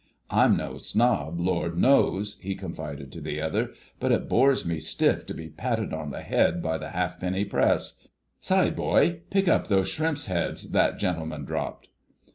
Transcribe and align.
"I'm 0.31 0.57
no 0.57 0.79
snob, 0.79 1.39
Lord 1.39 1.77
knows," 1.77 2.37
he 2.41 2.55
confided 2.55 3.11
to 3.11 3.21
the 3.21 3.39
other, 3.39 3.75
"but 3.99 4.11
it 4.11 4.27
bores 4.27 4.65
me 4.65 4.79
stiff 4.79 5.27
to 5.27 5.35
be 5.35 5.47
patted 5.49 5.93
on 5.93 6.09
the 6.09 6.23
head 6.23 6.59
by 6.59 6.79
the 6.79 6.89
halfpenny 6.89 7.45
press— 7.45 7.99
Sideboy! 8.41 9.19
pick 9.29 9.47
up 9.47 9.67
those 9.67 9.89
shrimps' 9.89 10.25
heads 10.25 10.71
that 10.71 10.97
gentleman 10.97 11.45
dropped." 11.45 11.89